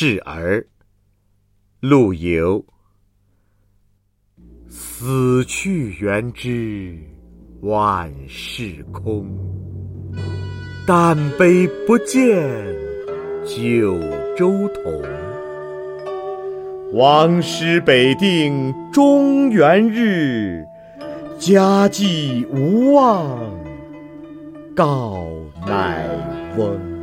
[0.00, 0.64] 示儿
[1.80, 2.64] 陆游。
[4.68, 6.96] 死去元知
[7.62, 9.26] 万事空
[10.86, 12.16] 但悲不见
[13.44, 13.98] 九
[14.36, 15.02] 州同。
[16.92, 20.64] 王师北定中原日
[21.40, 23.36] 家祭无忘
[24.76, 25.26] 告
[25.66, 26.08] 乃
[26.56, 26.97] 翁